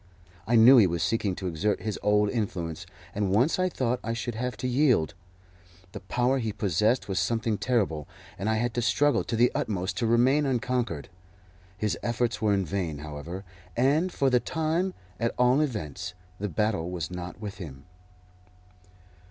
[0.47, 4.13] I knew he was seeking to exert his old influence, and once I thought I
[4.13, 5.13] should have to yield.
[5.91, 8.07] The power he possessed was something terrible,
[8.39, 11.09] and I had to struggle to the utmost to remain unconquered.
[11.77, 13.43] His efforts were in vain, however,
[13.77, 17.85] and, for the time, at all events, the battle was not with him.